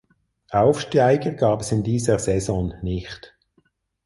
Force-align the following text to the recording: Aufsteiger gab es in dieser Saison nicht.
Aufsteiger 0.49 1.29
gab 1.33 1.61
es 1.61 1.71
in 1.71 1.83
dieser 1.83 2.17
Saison 2.17 2.73
nicht. 2.81 3.35